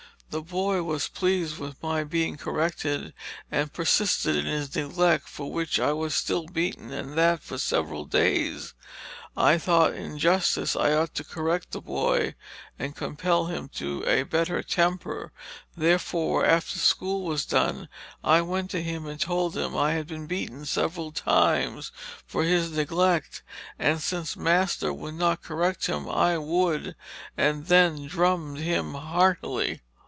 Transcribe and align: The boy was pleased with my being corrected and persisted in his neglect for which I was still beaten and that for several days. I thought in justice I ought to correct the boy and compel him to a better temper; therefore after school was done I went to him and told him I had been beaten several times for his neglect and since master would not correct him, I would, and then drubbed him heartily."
The 0.33 0.41
boy 0.41 0.81
was 0.81 1.09
pleased 1.09 1.57
with 1.57 1.83
my 1.83 2.05
being 2.05 2.37
corrected 2.37 3.13
and 3.51 3.73
persisted 3.73 4.33
in 4.37 4.45
his 4.45 4.73
neglect 4.73 5.27
for 5.27 5.51
which 5.51 5.77
I 5.77 5.91
was 5.91 6.15
still 6.15 6.45
beaten 6.47 6.89
and 6.93 7.17
that 7.17 7.41
for 7.43 7.57
several 7.57 8.05
days. 8.05 8.73
I 9.35 9.57
thought 9.57 9.93
in 9.93 10.17
justice 10.17 10.73
I 10.73 10.93
ought 10.93 11.13
to 11.15 11.25
correct 11.25 11.71
the 11.71 11.81
boy 11.81 12.35
and 12.79 12.95
compel 12.95 13.47
him 13.47 13.67
to 13.73 14.05
a 14.07 14.23
better 14.23 14.63
temper; 14.63 15.33
therefore 15.75 16.45
after 16.45 16.79
school 16.79 17.23
was 17.23 17.45
done 17.45 17.89
I 18.23 18.39
went 18.41 18.69
to 18.71 18.81
him 18.81 19.07
and 19.07 19.19
told 19.19 19.57
him 19.57 19.75
I 19.75 19.91
had 19.91 20.07
been 20.07 20.27
beaten 20.27 20.63
several 20.65 21.11
times 21.11 21.91
for 22.25 22.43
his 22.45 22.71
neglect 22.71 23.43
and 23.77 24.01
since 24.01 24.37
master 24.37 24.93
would 24.93 25.15
not 25.15 25.43
correct 25.43 25.87
him, 25.87 26.07
I 26.09 26.37
would, 26.37 26.95
and 27.35 27.65
then 27.65 28.07
drubbed 28.07 28.59
him 28.59 28.93
heartily." 28.93 29.81